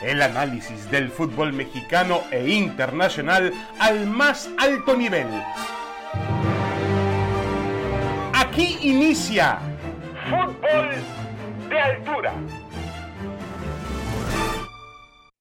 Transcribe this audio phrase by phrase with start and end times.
[0.00, 5.26] el análisis del fútbol mexicano e internacional al más alto nivel.
[8.34, 9.58] Aquí inicia
[10.30, 10.90] Fútbol
[11.68, 12.34] de Altura.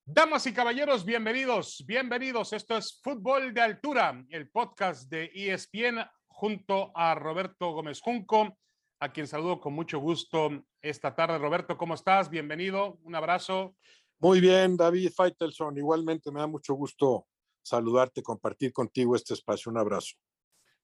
[0.06, 2.52] Damas y caballeros, bienvenidos, bienvenidos.
[2.52, 8.58] Esto es Fútbol de Altura, el podcast de ESPN junto a Roberto Gómez Junco,
[9.00, 10.50] a quien saludo con mucho gusto
[10.82, 11.38] esta tarde.
[11.38, 12.30] Roberto, ¿cómo estás?
[12.30, 13.76] Bienvenido, un abrazo.
[14.22, 15.76] Muy bien, David Feitelson.
[15.78, 17.26] Igualmente me da mucho gusto
[17.64, 19.72] saludarte, compartir contigo este espacio.
[19.72, 20.16] Un abrazo.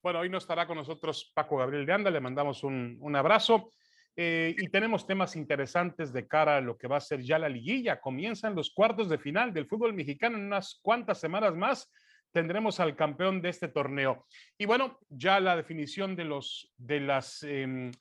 [0.02, 3.74] Bueno, hoy no estará con nosotros Paco Gabriel de Anda, le mandamos un, abrazo.
[4.16, 7.48] Eh, y tenemos temas interesantes de cara a lo que va a ser ya la
[7.48, 8.02] liguilla.
[8.02, 11.92] Comienzan los cuartos de final del fútbol mexicano en unas cuantas semanas más.
[12.32, 14.26] Tendremos al campeón de este torneo.
[14.58, 17.92] Y bueno, ya la definición de, los, de, las, em,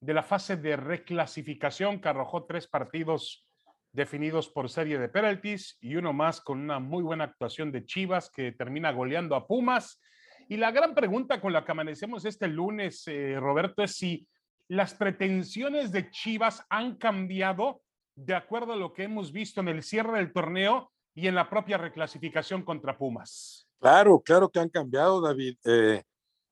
[0.00, 3.45] de la fase de reclasificación que arrojó tres partidos
[3.96, 8.30] definidos por serie de penalties y uno más con una muy buena actuación de Chivas
[8.30, 10.00] que termina goleando a Pumas.
[10.48, 14.28] Y la gran pregunta con la que amanecemos este lunes, eh, Roberto, es si
[14.68, 17.80] las pretensiones de Chivas han cambiado
[18.14, 21.48] de acuerdo a lo que hemos visto en el cierre del torneo y en la
[21.48, 23.66] propia reclasificación contra Pumas.
[23.80, 25.56] Claro, claro que han cambiado, David.
[25.64, 26.02] Eh,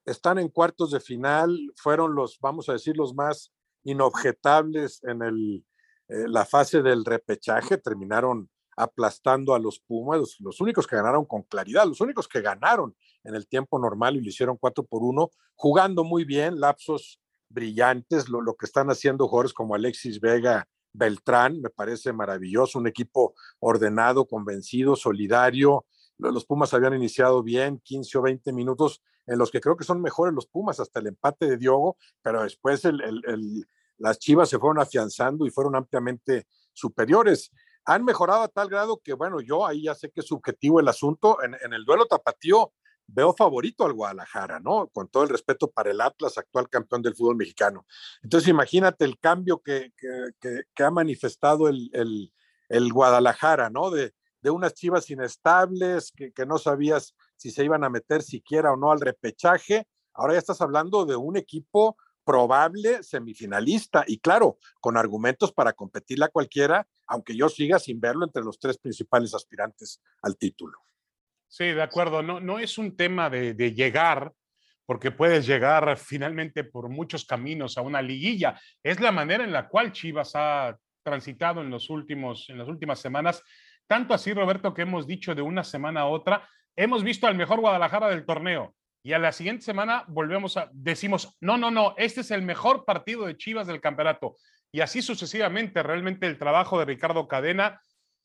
[0.07, 3.53] están en cuartos de final, fueron los, vamos a decir, los más
[3.85, 5.65] inobjetables en el,
[6.09, 11.43] eh, la fase del repechaje, terminaron aplastando a los Pumas, los, únicos que ganaron con
[11.43, 15.31] claridad, los únicos que ganaron en el tiempo normal y lo hicieron 4 por 1,
[15.55, 21.71] jugando muy bien, lapsos brillantes, lo, que están haciendo jugadores como Alexis Vega, Beltrán, me
[21.71, 25.87] parece maravilloso, un equipo ordenado, convencido, solidario.
[26.19, 30.01] Los Pumas habían iniciado bien, 15 o 20 minutos, en los que creo que son
[30.01, 33.67] mejores los Pumas hasta el empate de Diogo, pero después el
[33.99, 37.53] las Chivas se fueron afianzando y fueron ampliamente superiores.
[37.85, 40.89] Han mejorado a tal grado que, bueno, yo ahí ya sé que es subjetivo el
[40.89, 41.39] asunto.
[41.43, 42.73] En, el duelo tapatío
[43.07, 44.89] veo favorito al Guadalajara, ¿no?
[44.89, 47.87] Con todo el respeto para el Atlas, actual campeón del fútbol mexicano.
[48.23, 49.93] Entonces, imagínate el cambio que,
[50.79, 53.91] ha manifestado el, Guadalajara, ¿no?
[53.91, 54.13] De,
[54.51, 59.01] unas chivas inestables, que, no sabías si se iban a meter siquiera o no al
[59.01, 59.87] repechaje.
[60.15, 66.29] Ahora ya estás hablando de un equipo probable semifinalista y claro, con argumentos para competirla
[66.29, 70.79] cualquiera, aunque yo siga sin verlo entre los tres principales aspirantes al título.
[71.49, 74.33] Sí, de acuerdo, no, no es un tema de, llegar,
[74.87, 78.61] porque puedes llegar finalmente por muchos caminos a una liguilla.
[78.83, 82.99] Es la manera en la cual Chivas ha transitado en, los últimos, en las últimas
[82.99, 83.43] semanas.
[83.87, 87.61] Tanto así, Roberto, que hemos dicho de una semana a otra, hemos visto al mejor
[87.61, 88.75] Guadalajara del torneo
[89.07, 92.87] y a la siguiente semana volvemos a, decimos, no, no, no, este es el mejor
[92.87, 94.37] partido de Chivas del campeonato.
[94.73, 97.83] Y así sucesivamente, realmente el trabajo de Ricardo Cadena,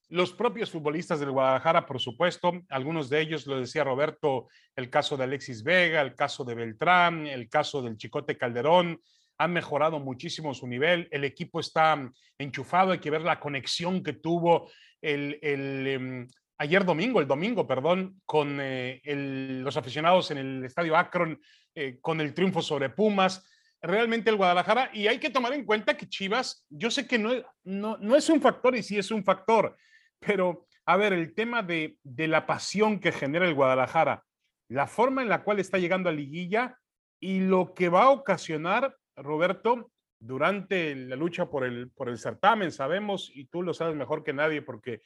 [0.07, 5.18] los propios futbolistas del Guadalajara, por supuesto, algunos de ellos, lo decía Roberto, el caso
[5.18, 9.01] de Alexis Vega, el caso de Beltrán, el caso del Chicote Calderón,
[9.38, 14.13] han mejorado muchísimo su nivel, el equipo está enchufado, hay que ver la conexión que
[14.13, 16.28] tuvo el, el, em,
[16.59, 19.01] ayer domingo, el domingo, perdón, con eh,
[19.63, 21.41] los aficionados en el Estadio Akron,
[21.73, 23.49] eh, con el triunfo sobre Pumas.
[23.81, 27.31] Realmente el Guadalajara, y hay que tomar en cuenta que Chivas, yo sé que no,
[27.63, 29.77] no, no es un factor y sí es un factor,
[30.19, 34.25] pero a ver, el tema de, de la pasión que genera el Guadalajara,
[34.67, 36.77] la forma en la cual está llegando a liguilla
[37.21, 42.73] y lo que va a ocasionar, Roberto, durante la lucha por el, por el certamen,
[42.73, 45.01] sabemos, y tú lo sabes mejor que nadie porque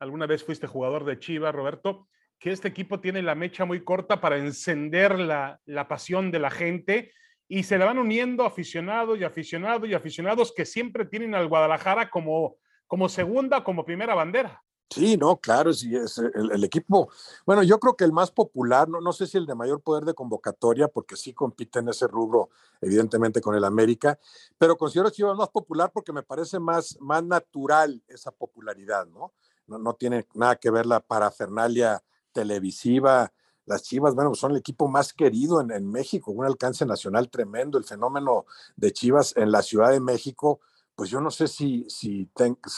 [0.00, 4.20] alguna vez fuiste jugador de Chivas, Roberto, que este equipo tiene la mecha muy corta
[4.20, 7.12] para encender la, la pasión de la gente
[7.46, 12.10] y se le van uniendo aficionados y aficionados y aficionados que siempre tienen al Guadalajara
[12.10, 12.56] como,
[12.86, 14.62] como segunda, como primera bandera.
[14.92, 17.10] Sí, no, claro, sí, es el, equipo.
[17.46, 20.04] Bueno, yo creo que el más popular, no, no sé si el de mayor poder
[20.04, 22.50] de convocatoria, porque sí compite en ese rubro,
[22.80, 24.18] evidentemente, con el América,
[24.58, 29.32] pero considero Chivas más popular porque me parece más, más natural esa popularidad, ¿no?
[29.78, 32.02] No, tiene nada que ver la parafernalia
[32.32, 33.32] televisiva.
[33.66, 37.78] Las Chivas, bueno, son el equipo más querido en, México, un alcance nacional tremendo.
[37.78, 38.46] El fenómeno
[38.76, 40.60] de Chivas en la Ciudad de México,
[40.94, 42.28] pues yo no sé si, si,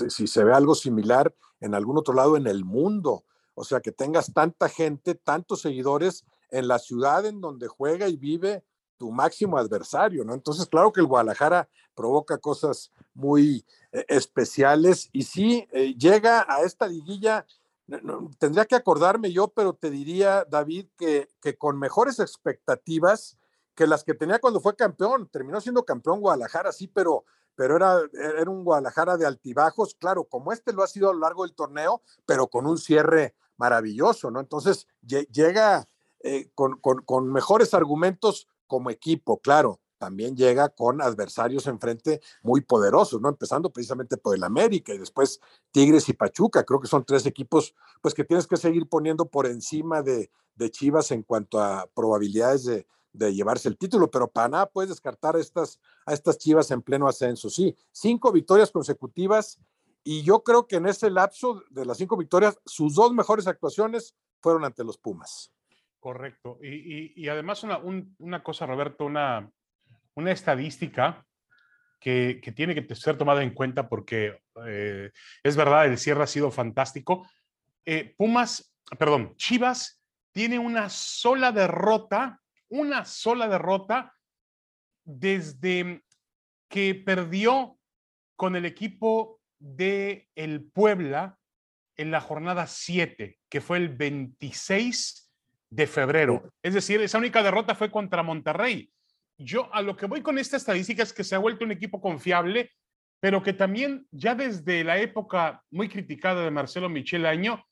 [0.08, 3.24] si se ve algo similar en algún otro lado en el mundo.
[3.54, 8.16] O sea, que tengas tanta gente, tantos seguidores en la ciudad en donde juega y
[8.16, 8.64] vive
[8.98, 10.34] tu máximo adversario, ¿no?
[10.34, 13.64] Entonces, claro que el Guadalajara provoca cosas muy
[14.08, 17.46] especiales y sí eh, llega a esta liguilla,
[18.38, 23.38] tendría que acordarme yo, pero te diría, David, que, que con mejores expectativas
[23.74, 25.28] que las que tenía cuando fue campeón.
[25.28, 27.24] Terminó siendo campeón Guadalajara, sí, pero,
[27.54, 31.20] pero era, era un Guadalajara de altibajos, claro, como este lo ha sido a lo
[31.20, 34.40] largo del torneo, pero con un cierre maravilloso, ¿no?
[34.40, 35.88] Entonces llega
[36.20, 43.20] eh, con, con, mejores argumentos como equipo, claro, también llega con adversarios enfrente muy poderosos,
[43.20, 43.28] ¿no?
[43.28, 45.40] Empezando precisamente por el América y después
[45.70, 46.64] Tigres y Pachuca.
[46.64, 50.70] Creo que son tres equipos, pues que tienes que seguir poniendo por encima de, de
[50.72, 55.36] Chivas en cuanto a probabilidades de, de llevarse el título, pero para nada puedes descartar
[55.36, 57.48] estas, a estas Chivas en pleno ascenso.
[57.48, 59.60] Sí, cinco victorias consecutivas
[60.02, 64.16] y yo creo que en ese lapso de las cinco victorias, sus dos mejores actuaciones
[64.40, 65.52] fueron ante los Pumas.
[66.00, 66.58] Correcto.
[66.60, 69.52] Y, además una, una, cosa, Roberto, una,
[70.14, 71.24] una estadística
[72.00, 75.10] que, que, tiene que ser tomada en cuenta porque eh,
[75.42, 77.28] es verdad, el cierre ha sido fantástico.
[77.84, 82.42] Eh, Pumas, perdón, Chivas tiene una sola derrota
[82.72, 84.14] una sola derrota
[85.04, 86.02] desde
[86.68, 87.78] que perdió
[88.34, 91.38] con el equipo de el Puebla
[91.96, 95.30] en la jornada 7, que fue el 26
[95.68, 96.50] de febrero.
[96.62, 98.90] Es decir, esa única derrota fue contra Monterrey.
[99.44, 102.00] Yo a lo que voy con esta estadística es que se ha vuelto un equipo
[102.00, 102.70] confiable,
[103.20, 107.64] pero que también ya desde la época muy criticada de Marcelo Michel Año,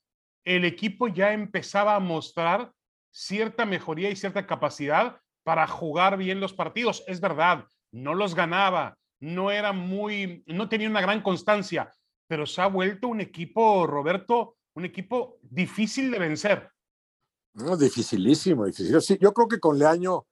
[0.45, 2.71] el equipo ya empezaba a mostrar
[3.11, 7.03] cierta mejoría y cierta capacidad para jugar bien los partidos.
[7.07, 11.91] Es verdad, no los ganaba, no era muy, no tenía una gran constancia,
[12.27, 16.69] pero se ha vuelto un equipo, Roberto, un equipo difícil de vencer.
[17.53, 19.19] No, dificilísimo, difícil.
[19.19, 20.25] Yo creo que con Leaño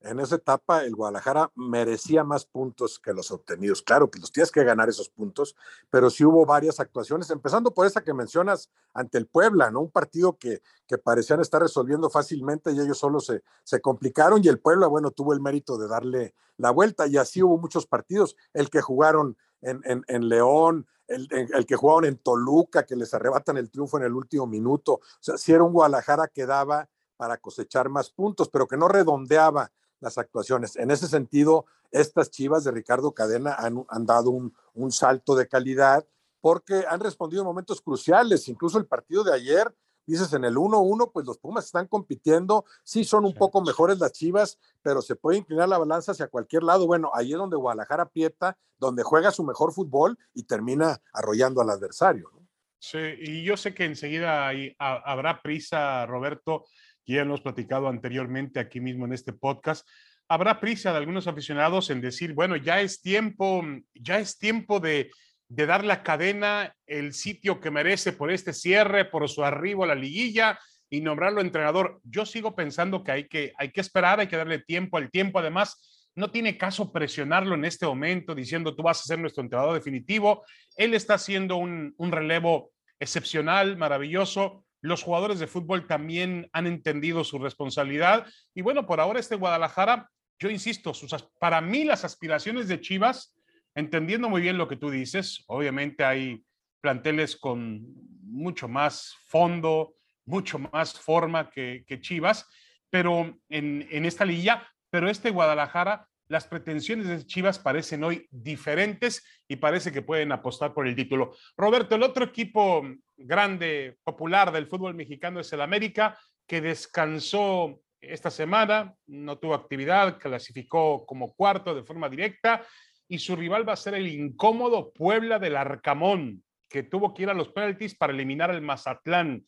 [0.00, 3.82] en esa etapa el Guadalajara merecía más puntos que los obtenidos.
[3.82, 5.56] Claro que los tienes que ganar esos puntos,
[5.90, 9.80] pero sí hubo varias actuaciones, empezando por esa que mencionas ante el Puebla, ¿no?
[9.80, 14.48] Un partido que, que parecían estar resolviendo fácilmente y ellos solo se, se complicaron y
[14.48, 18.36] el Puebla, bueno, tuvo el mérito de darle la vuelta y así hubo muchos partidos,
[18.52, 23.56] el que jugaron en, en, León, el, el, que jugaron en Toluca, que les arrebatan
[23.56, 24.94] el triunfo en el último minuto.
[24.94, 28.88] O sea, si era un Guadalajara que daba para cosechar más puntos, pero que no
[28.88, 30.76] redondeaba las actuaciones.
[30.76, 36.06] En ese sentido, estas chivas de Ricardo Cadena han, dado un, un, salto de calidad
[36.40, 38.48] porque han respondido en momentos cruciales.
[38.48, 39.74] Incluso el partido de ayer,
[40.06, 42.64] dices en el 1-1, pues los Pumas están compitiendo.
[42.84, 46.62] Sí, son un poco mejores las chivas, pero se puede inclinar la balanza hacia cualquier
[46.62, 46.86] lado.
[46.86, 51.70] Bueno, ahí es donde Guadalajara aprieta, donde juega su mejor fútbol y termina arrollando al
[51.70, 52.30] adversario.
[52.78, 56.66] Sí, y yo sé que enseguida habrá prisa, Roberto,
[57.14, 59.86] ya hemos platicado anteriormente aquí mismo en este podcast,
[60.28, 63.62] habrá prisa de algunos aficionados en decir, bueno, ya es tiempo,
[63.94, 65.10] ya es tiempo de,
[65.48, 69.88] de dar la cadena el sitio que merece por este cierre, por su arribo a
[69.88, 70.58] la liguilla
[70.90, 72.00] y nombrarlo entrenador.
[72.04, 75.38] Yo sigo pensando que hay que, hay que esperar, hay que darle tiempo al tiempo.
[75.38, 79.74] Además, no tiene caso presionarlo en este momento diciendo tú vas a ser nuestro entrenador
[79.74, 80.44] definitivo.
[80.76, 84.65] Él está haciendo un relevo excepcional, maravilloso.
[84.80, 88.26] Los jugadores de fútbol también han entendido su responsabilidad.
[88.54, 93.34] Y bueno, por ahora este Guadalajara, yo insisto, sus, para mí las aspiraciones de Chivas,
[93.74, 96.44] entendiendo muy bien lo que tú dices, obviamente hay
[96.80, 97.82] planteles con
[98.22, 99.94] mucho más fondo,
[100.24, 102.46] mucho más forma que, Chivas,
[102.90, 109.24] pero en, en esta liga, pero este Guadalajara las pretensiones de Chivas parecen hoy diferentes
[109.48, 111.34] y parece que pueden apostar por el título.
[111.56, 112.82] Roberto, el otro equipo
[113.16, 120.18] grande, popular del fútbol mexicano es el América, que descansó esta semana, no tuvo actividad,
[120.18, 122.64] clasificó como cuarto de forma directa
[123.08, 127.30] y su rival va a ser el incómodo Puebla del Arcamón, que tuvo que ir
[127.30, 129.44] a los penaltis para eliminar al Mazatlán.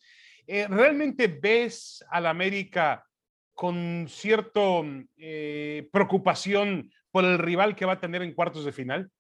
[0.47, 3.05] Eh, ¿Realmente ves al América
[3.55, 4.61] con cierta
[5.17, 9.11] eh, preocupación por el rival que va a tener en cuartos de final?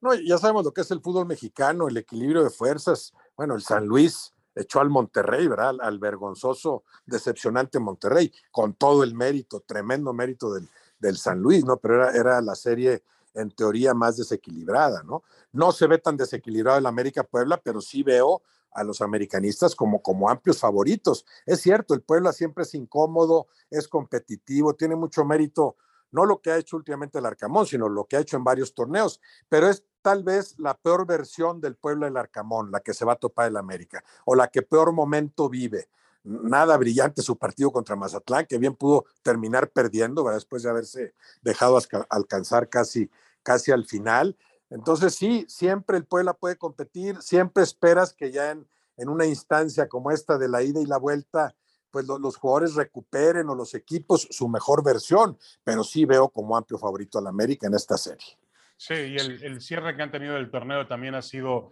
[0.00, 3.14] No, ya sabemos lo que es el fútbol mexicano, el equilibrio de fuerzas.
[3.36, 5.76] Bueno, el San Luis echó al Monterrey, ¿verdad?
[5.80, 11.76] Al vergonzoso, decepcionante Monterrey, con todo el mérito, tremendo mérito del, San Luis, ¿no?
[11.76, 13.02] Pero era, era, la serie
[13.34, 15.22] en teoría más desequilibrada, ¿no?
[15.52, 18.42] No se ve tan desequilibrado el América Puebla, pero sí veo
[18.74, 21.24] a los americanistas como, como amplios favoritos.
[21.46, 25.76] Es cierto, el Puebla siempre es incómodo, es competitivo, tiene mucho mérito,
[26.14, 28.72] no lo que ha hecho últimamente el Arcamón, sino lo que ha hecho en varios
[28.72, 33.04] torneos, pero es tal vez la peor versión del Puebla del Arcamón, la que se
[33.04, 35.88] va a topar el América, o la que peor momento vive.
[36.22, 41.78] Nada brillante su partido contra Mazatlán, que bien pudo terminar perdiendo después de haberse dejado
[42.08, 43.10] alcanzar casi,
[43.42, 44.36] casi al final
[44.74, 48.66] entonces sí, siempre el Puebla puede competir, siempre esperas que ya en,
[49.08, 51.54] una instancia como esta de la ida y la vuelta,
[51.94, 56.76] pues los jugadores recuperen o los equipos su mejor versión, pero sí veo como amplio
[56.76, 58.36] favorito al América en esta serie.
[58.76, 61.70] Sí, y el, cierre que han tenido del torneo también ha sido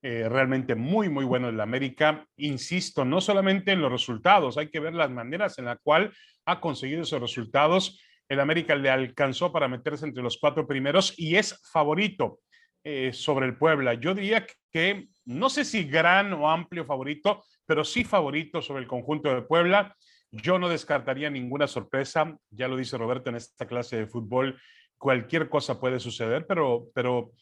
[0.00, 2.24] eh, realmente muy, muy bueno en la América.
[2.36, 6.12] Insisto, no solamente en los resultados, hay que ver las maneras en la cual
[6.46, 8.00] ha conseguido esos resultados.
[8.28, 12.38] El América le alcanzó para meterse entre los cuatro primeros y es favorito
[12.84, 13.94] eh, sobre el Puebla.
[13.94, 18.88] Yo diría que no sé si gran o amplio favorito, pero sí favorito sobre el
[18.88, 19.96] conjunto de Puebla.
[20.30, 24.60] Yo no descartaría ninguna sorpresa, ya lo dice Roberto en esta clase de fútbol,
[24.98, 27.32] cualquier cosa puede suceder, pero, pero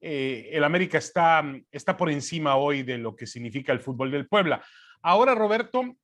[0.00, 4.26] eh, el América está, está por encima hoy de lo que significa el fútbol del
[4.26, 4.64] Puebla.
[5.02, 5.96] Ahora, Roberto,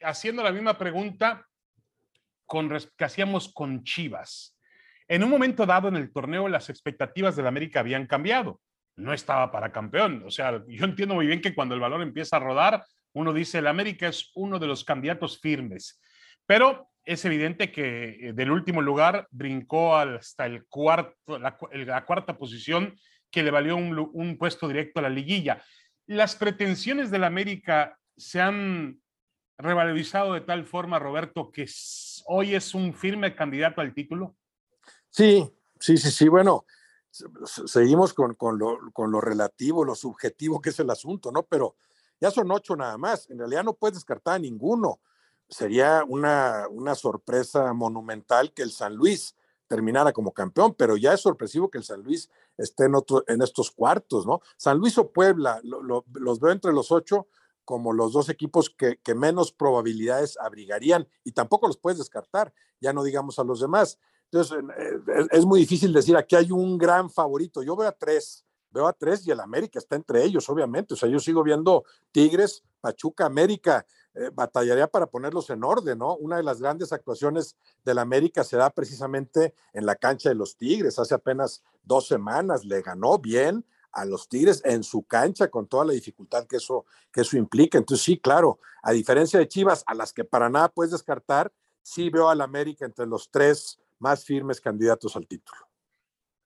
[0.00, 1.46] haciendo la misma pregunta
[2.46, 4.56] con, que hacíamos con Chivas.
[5.08, 8.60] En un momento dado en el torneo, las expectativas del América habían cambiado.
[8.96, 10.24] No estaba para campeón.
[10.26, 12.84] O sea, yo entiendo muy bien que cuando el balón empieza a rodar,
[13.16, 15.98] uno dice, el América es uno de los candidatos firmes.
[16.44, 22.94] Pero es evidente que eh, del último lugar brincó hasta el cuarto, la, cuarta posición
[23.30, 25.62] que le valió un, puesto directo a la liguilla.
[26.06, 29.00] Las pretensiones del América se han
[29.56, 31.66] revalorizado de tal forma, Roberto, que
[32.26, 34.36] hoy es un firme candidato al título.
[35.08, 36.28] Sí, sí, sí, sí.
[36.28, 36.66] Bueno,
[37.10, 41.44] seguimos con, con, lo, con lo relativo, lo subjetivo que es el asunto, ¿no?
[41.44, 41.76] Pero
[42.20, 43.28] ya son ocho nada más.
[43.30, 45.00] En realidad no puedes descartar a ninguno
[45.48, 49.34] sería una, una sorpresa monumental que el San Luis
[49.68, 53.42] terminara como campeón, pero ya es sorpresivo que el San Luis esté en, otro, en
[53.42, 54.40] estos cuartos, ¿no?
[54.56, 57.28] San Luis o Puebla, los veo entre los ocho
[57.64, 63.02] como los dos equipos que, menos probabilidades abrigarían y tampoco los puedes descartar, ya no
[63.02, 63.98] digamos a los demás.
[64.30, 67.62] Entonces, eh, es muy difícil decir, aquí hay un gran favorito.
[67.64, 68.45] Yo veo a tres,
[68.76, 70.94] veo a tres y el América está entre ellos, obviamente.
[70.94, 76.16] O sea, yo sigo viendo Tigres, Pachuca, América, eh, batallaría para ponerlos en orden, ¿no?
[76.16, 80.56] Una de las grandes actuaciones del América se da precisamente en la cancha de los
[80.56, 80.98] Tigres.
[80.98, 85.86] Hace apenas dos semanas le ganó bien a los Tigres en su cancha con toda
[85.86, 87.78] la dificultad que eso, que eso implica.
[87.78, 91.50] Entonces, sí, claro, a diferencia de Chivas, a las que para nada puedes descartar,
[91.82, 95.65] sí veo al América entre los tres más firmes candidatos al título.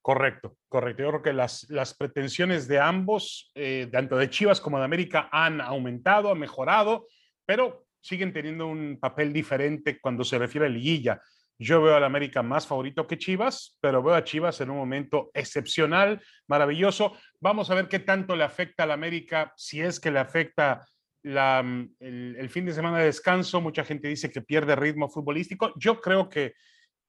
[0.03, 1.03] Correcto, correcto.
[1.03, 5.29] Yo creo que las, las pretensiones de ambos, eh, tanto de Chivas como de América,
[5.31, 7.07] han aumentado, han mejorado
[7.51, 11.21] pero siguen teniendo un papel diferente cuando se refiere a liguilla.
[11.59, 15.33] Yo veo al América más favorito que Chivas, pero veo a Chivas en un momento
[15.35, 17.17] excepcional, maravilloso.
[17.41, 20.87] Vamos a ver qué tanto le afecta al América, si es que le afecta
[21.25, 21.59] la,
[21.99, 23.61] el, fin de semana de descanso.
[23.61, 25.73] Mucha gente dice que pierde ritmo futbolístico.
[25.77, 26.55] Yo creo que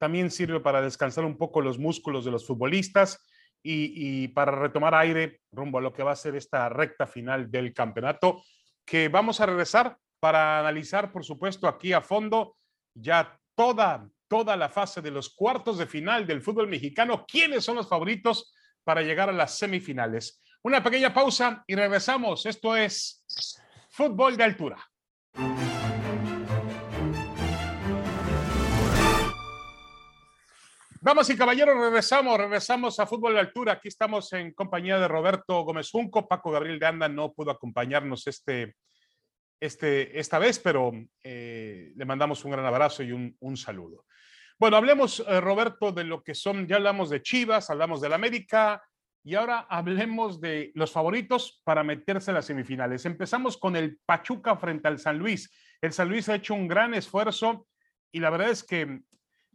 [0.01, 3.23] también sirve para descansar un poco los músculos de los futbolistas
[3.61, 7.51] y, y para retomar aire rumbo a lo que va a ser esta recta final
[7.51, 8.41] del campeonato,
[8.83, 12.57] que vamos a regresar para analizar, por supuesto, aquí a fondo
[12.95, 17.75] ya toda, toda la fase de los cuartos de final del fútbol mexicano, quiénes son
[17.75, 18.51] los favoritos
[18.83, 20.41] para llegar a las semifinales.
[20.63, 22.47] Una pequeña pausa y regresamos.
[22.47, 23.23] Esto es
[23.91, 24.83] fútbol de altura.
[31.03, 33.73] Vamos y caballeros, regresamos, regresamos a Fútbol de Altura.
[33.73, 36.27] Aquí estamos en compañía de Roberto Gómez Junco.
[36.27, 38.75] Paco Gabriel de Anda no pudo acompañarnos este,
[39.59, 40.91] este, esta vez, pero
[41.23, 44.05] eh, le mandamos un gran abrazo y un, saludo.
[44.59, 48.83] Bueno, hablemos, eh, Roberto, de lo que son, ya hablamos de Chivas, hablamos del América
[49.23, 53.07] y ahora hablemos de los favoritos para meterse a las semifinales.
[53.07, 55.51] Empezamos con el Pachuca frente al San Luis.
[55.81, 57.65] El San Luis ha hecho un gran esfuerzo
[58.11, 59.01] y la verdad es que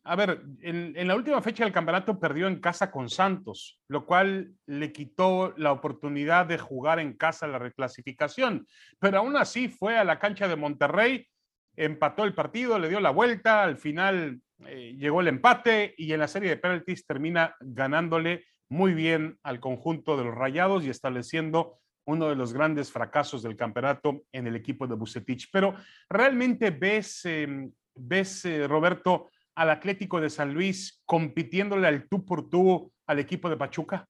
[0.08, 4.52] a ver, en, la última fecha del campeonato perdió en casa con Santos, lo cual
[4.66, 8.66] le quitó la oportunidad de jugar en casa la reclasificación.
[9.00, 11.26] Pero aún así fue a la cancha de Monterrey,
[11.74, 16.20] empató el partido, le dio la vuelta, al final eh, llegó el empate y en
[16.20, 21.80] la serie de penalties termina ganándole muy bien al conjunto de los Rayados y estableciendo
[22.06, 25.48] uno de los grandes fracasos del campeonato en el equipo de Bucetich.
[25.52, 25.74] Pero
[26.08, 32.48] realmente ves, em, ves eh, Roberto, al Atlético de San Luis compitiéndole al tú por
[32.48, 34.08] tú al equipo de Pachuca?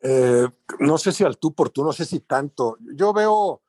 [0.00, 0.46] Eh,
[0.80, 2.76] no sé si al tú por tú, no sé si tanto.
[2.94, 3.62] Yo veo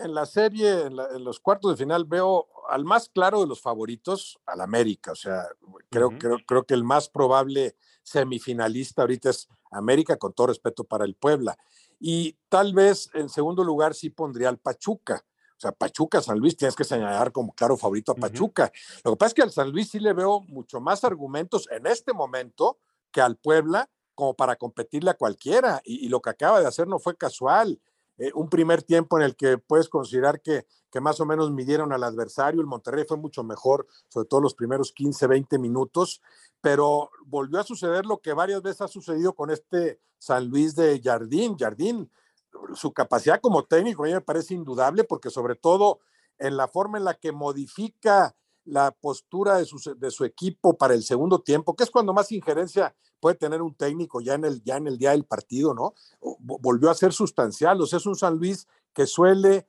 [0.00, 4.38] en la serie, en, los cuartos de final, veo al más claro de los favoritos,
[4.46, 5.12] al América.
[5.12, 5.46] O sea,
[5.90, 11.04] creo, creo, creo que el más probable semifinalista ahorita es América, con todo respeto para
[11.04, 11.56] el Puebla.
[12.00, 15.24] Y tal vez en segundo lugar sí pondría al Pachuca
[15.64, 18.72] sea, Pachuca, San Luis, tienes que señalar como claro favorito a Pachuca.
[19.04, 21.86] Lo que pasa es que al San Luis sí le veo mucho más argumentos en
[21.86, 22.78] este momento
[23.10, 25.80] que al Puebla como para competirle a cualquiera.
[25.84, 27.80] Y, lo que acaba de hacer no fue casual.
[28.16, 31.92] eh, un primer tiempo en el que puedes considerar que, que más o menos midieron
[31.92, 32.60] al adversario.
[32.60, 36.22] El Monterrey fue mucho mejor, sobre todo los primeros 15, 20 minutos,
[36.60, 41.00] pero volvió a suceder lo que varias veces ha sucedido con este San Luis de
[41.02, 41.56] Jardín.
[41.58, 42.08] Jardín,
[42.74, 46.00] su capacidad como técnico a mí me parece indudable porque sobre todo
[46.38, 48.34] en la forma en la que modifica
[48.64, 52.32] la postura de su, de su, equipo para el segundo tiempo, que es cuando más
[52.32, 55.94] injerencia puede tener un técnico ya en el, ya en el día del partido, ¿no?
[56.40, 59.66] Volvió a ser sustancial, o sea, es un San Luis que suele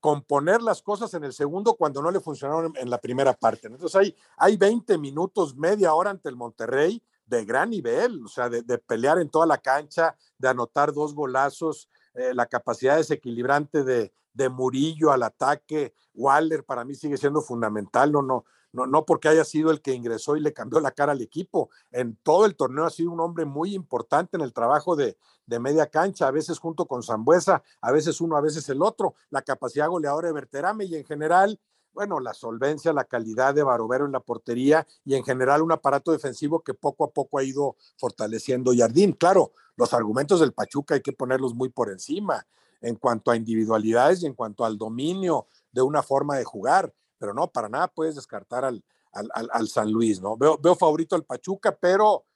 [0.00, 3.66] componer las cosas en el segundo cuando no le funcionaron en, la primera parte.
[3.66, 8.48] Entonces hay, hay 20 minutos, media hora ante el Monterrey de gran nivel, o sea,
[8.48, 13.84] de, de pelear en toda la cancha, de anotar dos golazos, eh, la capacidad desequilibrante
[13.84, 19.04] de, de Murillo al ataque, Waller para mí sigue siendo fundamental, no, no, no, no
[19.04, 21.70] porque haya sido el que ingresó y le cambió la cara al equipo.
[21.90, 25.58] En todo el torneo ha sido un hombre muy importante en el trabajo de, de
[25.58, 29.42] media cancha, a veces junto con Zambuesa, a veces uno, a veces el otro, la
[29.42, 31.58] capacidad goleadora de Berterame y en general,
[31.96, 36.12] bueno, la solvencia, la calidad de Barovero en la portería y en general un aparato
[36.12, 39.12] defensivo que poco a poco ha ido fortaleciendo Jardín.
[39.12, 42.46] Claro, los argumentos del Pachuca hay que ponerlos muy por encima
[42.82, 47.32] en cuanto a individualidades y en cuanto al dominio de una forma de jugar, pero
[47.32, 50.36] no, para nada puedes descartar al, al, San Luis, ¿no?
[50.36, 52.26] Veo, veo favorito al Pachuca, pero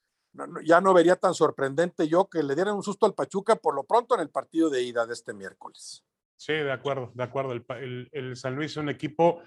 [0.64, 3.85] ya no vería tan sorprendente yo que le dieran un susto al Pachuca por lo
[3.85, 6.02] pronto en el partido de ida de este miércoles.
[6.40, 7.52] Sí, de acuerdo, de acuerdo.
[7.52, 9.42] El, San Luis es un equipo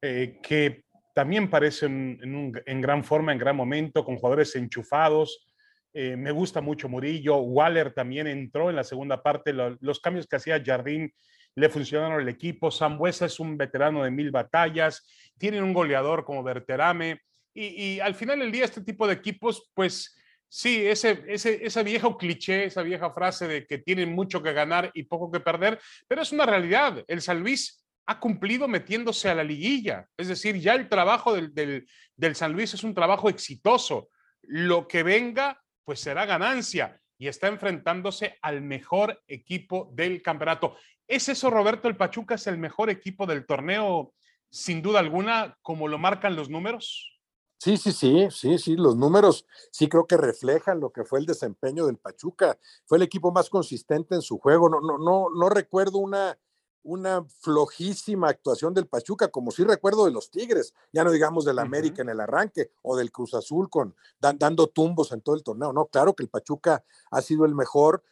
[0.00, 5.46] eh, que también parece en, gran forma, en gran momento, con jugadores enchufados,
[5.92, 7.36] eh, me gusta mucho Murillo.
[7.36, 9.52] Waller también entró en la segunda parte.
[9.52, 11.12] Lo, los cambios que hacía Jardín
[11.54, 12.70] le funcionaron al equipo.
[12.70, 15.06] Sambuesa es un veterano de mil batallas.
[15.36, 17.20] Tienen un goleador como Berterame.
[17.52, 20.17] Y, al final del día, este tipo de equipos, pues
[20.48, 25.30] sí, ese, ese, cliché, esa vieja frase de que tienen mucho que ganar y poco
[25.30, 27.04] que perder, pero es una realidad.
[27.06, 30.06] El San Luis ha cumplido metiéndose a la liguilla.
[30.16, 31.86] Es decir, ya el trabajo del, del,
[32.16, 34.08] del San Luis es un trabajo exitoso.
[34.42, 40.76] Lo que venga pues será ganancia y está enfrentándose al mejor equipo del campeonato.
[41.06, 41.88] ¿Es eso, Roberto?
[41.88, 44.12] ¿El Pachuca es el mejor equipo del torneo,
[44.50, 47.17] sin duda alguna, como lo marcan los números?
[47.60, 51.26] Sí, sí, sí, sí, sí, los números sí creo que reflejan lo que fue el
[51.26, 52.56] desempeño del Pachuca.
[52.86, 54.68] Fue el equipo más consistente en su juego.
[54.68, 56.38] No, no, no, no recuerdo una,
[56.84, 61.58] una flojísima actuación del Pachuca, como sí recuerdo de los Tigres, ya no digamos del
[61.58, 65.72] América en el arranque o del Cruz Azul con dando tumbos en todo el torneo.
[65.72, 68.04] No, claro que el Pachuca ha sido el mejor.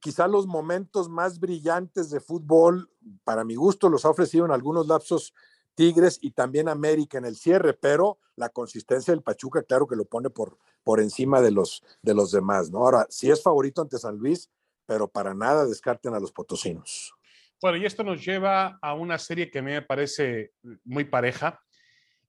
[0.00, 2.90] Quizá los momentos más brillantes de fútbol,
[3.22, 5.32] para mi gusto, los ha ofrecido en algunos lapsos
[5.78, 10.06] Tigres y también América en el cierre, pero la consistencia del Pachuca, claro que lo
[10.06, 12.78] pone por, por encima de los, de los demás, ¿no?
[12.78, 14.50] Ahora, sí es favorito ante San Luis,
[14.86, 17.14] pero para nada descarten a los potosinos.
[17.62, 20.50] Bueno, y esto nos lleva a una serie que me parece
[20.82, 21.60] muy pareja.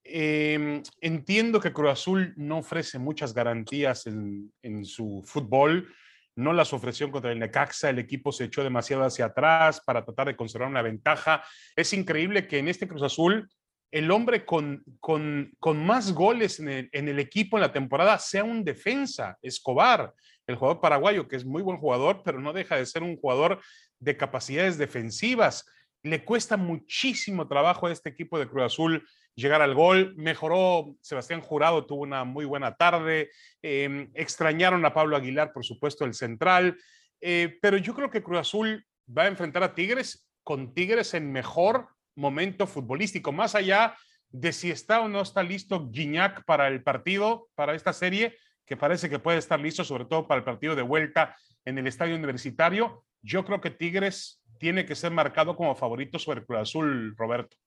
[0.03, 5.91] Eh, entiendo que Cruz Azul no ofrece muchas garantías en, en, su fútbol,
[6.39, 10.27] no las ofreció contra el Necaxa, el equipo se echó demasiado hacia atrás para tratar
[10.27, 11.43] de conservar una ventaja.
[11.75, 13.49] Es increíble que en este Cruz Azul
[13.91, 15.51] el hombre con, con,
[15.85, 20.13] más goles en el, equipo en la temporada sea un defensa, Escobar,
[20.45, 23.61] el jugador paraguayo, que es muy buen jugador, pero no deja de ser un jugador
[23.99, 25.65] de capacidades defensivas.
[26.03, 29.07] Le cuesta muchísimo trabajo a este equipo de Cruz Azul
[29.39, 30.13] llegar al gol.
[30.17, 33.31] Mejoró, Sebastián Jurado tuvo una muy buena tarde.
[33.61, 36.77] Eh, extrañaron a Pablo Aguilar, por supuesto, el central.
[37.21, 38.85] Eh, pero yo creo que Cruz Azul
[39.17, 43.95] va a enfrentar a Tigres con Tigres en mejor momento futbolístico, más allá
[44.29, 48.77] de si está o no está listo Guiñac para el partido, para esta serie, que
[48.77, 52.15] parece que puede estar listo, sobre todo para el partido de vuelta en el estadio
[52.15, 53.03] universitario.
[53.21, 57.57] Yo creo que Tigres tiene que ser marcado como favorito sobre Cruz Azul, Roberto.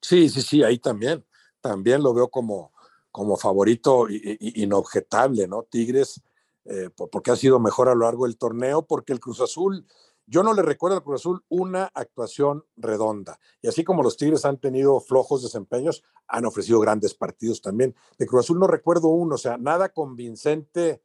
[0.00, 1.24] Sí, sí, sí, ahí también.
[1.60, 2.72] También lo veo como,
[3.10, 5.64] como favorito inobjetable, ¿no?
[5.64, 6.22] Tigres,
[6.64, 9.86] eh, porque ha sido mejor a lo largo del torneo, porque el Cruz Azul,
[10.26, 13.38] yo no le recuerdo al Cruz Azul una actuación redonda.
[13.62, 17.94] Y así como los Tigres han tenido flojos desempeños, han ofrecido grandes partidos también.
[18.18, 21.02] De Cruz Azul no recuerdo uno, o sea, nada convincente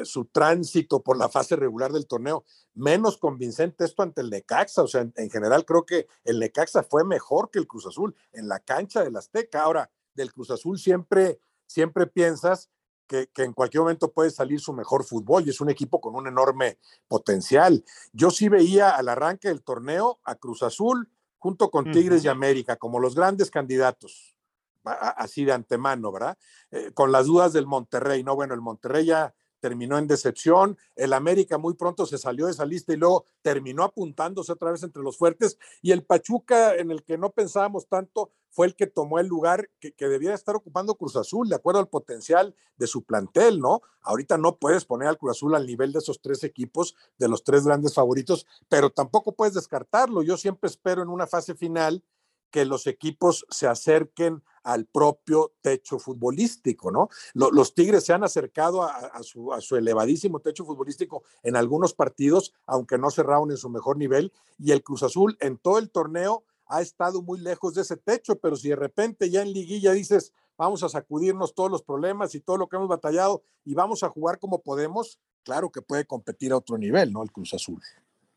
[0.00, 2.44] eh, su tránsito por la fase regular del torneo.
[2.74, 4.82] Menos convincente esto ante el Necaxa.
[4.82, 8.14] O sea, en, en, general creo que el Necaxa fue mejor que el Cruz Azul
[8.32, 9.62] en la cancha del Azteca.
[9.62, 12.70] Ahora, del Cruz Azul siempre, siempre piensas
[13.06, 16.14] que, que, en cualquier momento puede salir su mejor fútbol y es un equipo con
[16.14, 17.84] un enorme potencial.
[18.12, 22.26] Yo sí veía al arranque del torneo a Cruz Azul junto con Tigres uh -huh.
[22.26, 24.36] y América como los grandes candidatos,
[24.84, 26.38] así de antemano, ¿verdad?
[26.70, 28.36] Eh, con las dudas del Monterrey, ¿no?
[28.36, 30.76] Bueno, el Monterrey ya terminó en decepción.
[30.96, 34.82] El América muy pronto se salió de esa lista y luego terminó apuntándose otra vez
[34.82, 35.58] entre los fuertes.
[35.82, 39.70] Y el Pachuca, en el que no pensábamos tanto, fue el que tomó el lugar
[39.78, 43.80] que, que debía estar ocupando Cruz Azul, de acuerdo al potencial de su plantel, ¿no?
[44.02, 47.44] Ahorita no puedes poner al Cruz Azul al nivel de esos tres equipos, de los
[47.44, 50.22] tres grandes favoritos, pero tampoco puedes descartarlo.
[50.22, 52.02] Yo siempre espero en una fase final
[52.50, 57.08] que los equipos se acerquen al propio techo futbolístico, ¿no?
[57.34, 63.10] Los Tigres se han acercado a, su, elevadísimo techo futbolístico en algunos partidos, aunque no
[63.10, 67.22] cerraron en su mejor nivel, y el Cruz Azul en todo el torneo ha estado
[67.22, 70.88] muy lejos de ese techo, pero si de repente ya en liguilla dices, vamos a
[70.88, 74.62] sacudirnos todos los problemas y todo lo que hemos batallado y vamos a jugar como
[74.62, 77.22] podemos, claro que puede competir a otro nivel, ¿no?
[77.22, 77.80] El Cruz Azul.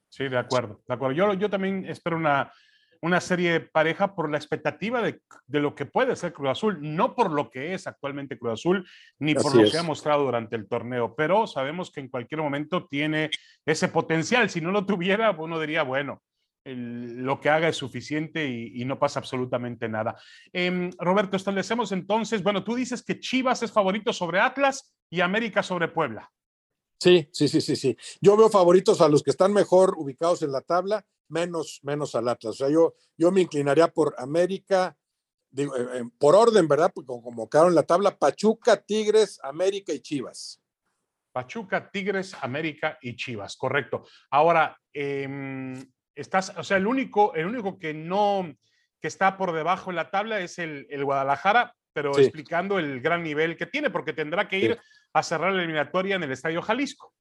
[0.09, 1.33] Sí, de acuerdo, de acuerdo.
[1.33, 2.51] Yo también espero una
[3.03, 5.19] una serie pareja por la expectativa de,
[5.59, 8.87] lo que puede ser Cruz Azul, no por lo que es actualmente Cruz Azul,
[9.19, 12.87] ni por lo que ha mostrado durante el torneo, pero sabemos que en cualquier momento
[12.87, 13.29] tiene
[13.65, 14.49] ese potencial.
[14.49, 16.21] Si no lo tuviera, uno diría, bueno,
[16.63, 20.15] lo que haga es suficiente y, no pasa absolutamente nada.
[20.53, 25.61] Em, Roberto, establecemos entonces, bueno, tú dices que Chivas es favorito sobre Atlas y América
[25.61, 26.31] sobre Puebla.
[26.99, 27.97] Sí, sí, sí, sí, sí.
[28.21, 32.29] Yo veo favoritos a los que están mejor ubicados en la tabla menos, menos al
[32.29, 32.55] Atlas.
[32.55, 34.95] O sea, yo, yo me inclinaría por América,
[35.49, 36.91] digo, eh, eh, por orden, ¿verdad?
[36.93, 40.61] Porque como quedaron en la tabla, Pachuca, Tigres, América y Chivas.
[41.33, 44.05] Pachuca, Tigres, América y Chivas, correcto.
[44.29, 48.55] Ahora, em, estás, o sea, el único, el único que no,
[49.01, 53.55] que está por debajo de la tabla es el, Guadalajara, pero explicando el gran nivel
[53.55, 54.79] que tiene, porque tendrá que ir
[55.13, 57.13] a cerrar la eliminatoria en el Estadio Jalisco.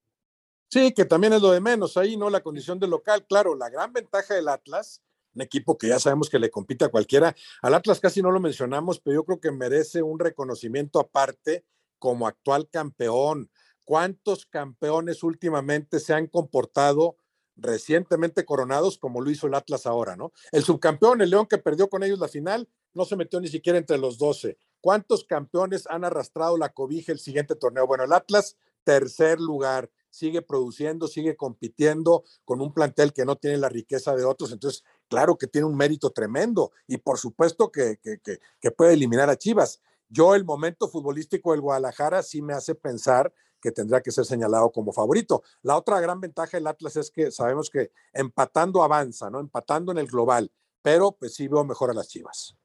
[0.69, 2.31] Sí, que también es lo de menos ahí, ¿no?
[2.31, 3.27] La condición de local.
[3.29, 5.03] Claro, la gran ventaja del Atlas,
[5.35, 7.35] un equipo que ya sabemos que le compite a cualquiera.
[7.61, 11.67] Al Atlas casi no lo mencionamos, pero yo creo que merece un reconocimiento aparte
[11.99, 13.51] como actual campeón.
[13.85, 17.17] ¿Cuántos campeones últimamente se han comportado
[17.57, 20.33] recientemente coronados como lo hizo el Atlas ahora, ¿no?
[20.53, 23.79] El subcampeón, el León que perdió con ellos la final, no se metió ni siquiera
[23.79, 24.59] entre los 12.
[24.81, 27.87] ¿Cuántos campeones han arrastrado la cobija el siguiente torneo?
[27.87, 33.57] Bueno, el Atlas, tercer lugar sigue produciendo, sigue compitiendo con un plantel que no tiene
[33.57, 34.53] la riqueza de otros.
[34.53, 39.37] Entonces, claro que tiene un mérito tremendo y por supuesto que, que, puede eliminar a
[39.37, 39.81] Chivas.
[40.09, 44.71] Yo el momento futbolístico del Guadalajara sí me hace pensar que tendrá que ser señalado
[44.71, 45.43] como favorito.
[45.63, 49.41] La otra gran ventaja del Atlas es que sabemos que empatando avanza, ¿no?
[49.41, 50.53] Empatando en el global,
[50.83, 52.57] pero pues sí veo mejor a las Chivas.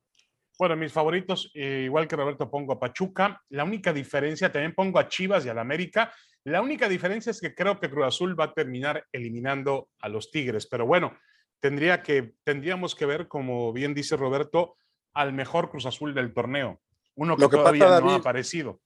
[0.57, 3.41] Bueno, mis favoritos, eh, igual que Roberto, pongo a Pachuca.
[3.49, 6.11] La única diferencia, también pongo a Chivas y al América.
[6.43, 10.31] La única diferencia es que creo que Cruz Azul va a terminar eliminando a los
[10.31, 11.15] Tigres, pero bueno,
[11.59, 14.77] tendría que, tendríamos que ver, como bien dice Roberto,
[15.13, 16.79] al mejor Cruz Azul del torneo,
[17.15, 18.79] uno que, todavía no ha aparecido.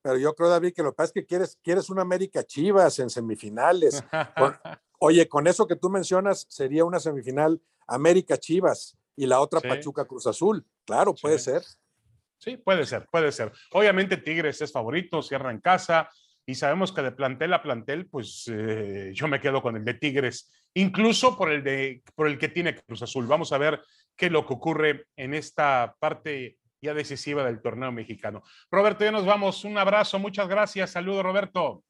[0.00, 2.98] Pero yo creo, David, que lo que pasa es que quieres, quieres una América Chivas
[3.00, 4.02] en semifinales.
[5.00, 10.04] oye, con eso que tú mencionas, sería una semifinal América Chivas y la otra Pachuca
[10.04, 10.64] Cruz Azul.
[10.88, 11.60] Claro, puede ser.
[12.38, 13.52] Sí, puede ser, puede ser.
[13.72, 16.08] Obviamente Tigres es favorito, cierra en casa,
[16.46, 19.92] y sabemos que de plantel a plantel, pues eh, yo me quedo con el de
[19.92, 23.26] Tigres, incluso por el, de, por el que tiene Cruz Azul.
[23.26, 23.82] Vamos a ver
[24.16, 28.42] qué es lo que ocurre en esta parte ya decisiva del torneo mexicano.
[28.70, 29.62] Roberto, ya nos vamos.
[29.64, 30.92] Un abrazo, muchas gracias.
[30.92, 31.84] Saludos, Roberto.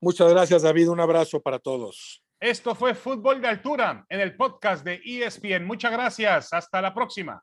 [0.00, 0.90] Muchas gracias, David.
[0.90, 2.22] Un abrazo para todos.
[2.38, 5.64] Esto fue Fútbol de Altura en el podcast de ESPN.
[5.64, 6.52] Muchas gracias.
[6.52, 7.42] Hasta la próxima.